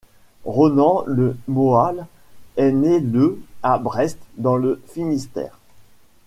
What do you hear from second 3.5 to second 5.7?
à Brest dans le Finistère.